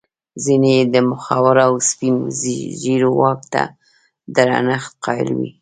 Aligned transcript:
ځیني 0.43 0.71
یې 0.77 0.83
د 0.93 0.95
مخورو 1.09 1.61
او 1.67 1.73
سپین 1.89 2.15
ږیرو 2.81 3.11
واک 3.19 3.41
ته 3.53 3.63
درنښت 4.35 4.91
قایل 5.05 5.29
وي. 5.37 5.49